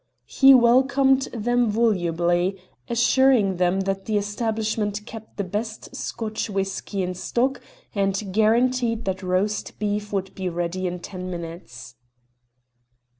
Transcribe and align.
He 0.25 0.55
welcomed 0.55 1.27
them 1.31 1.69
volubly, 1.69 2.59
assuring 2.89 3.57
them 3.57 3.81
that 3.81 4.05
the 4.05 4.17
establishment 4.17 5.05
kept 5.05 5.37
the 5.37 5.43
best 5.43 5.95
Scotch 5.95 6.49
whisky 6.49 7.03
in 7.03 7.13
stock, 7.13 7.61
and 7.93 8.33
guaranteed 8.33 9.05
that 9.05 9.21
roast 9.21 9.77
beef 9.77 10.11
would 10.11 10.33
be 10.33 10.49
ready 10.49 10.87
in 10.87 11.01
ten 11.01 11.29
minutes. 11.29 11.93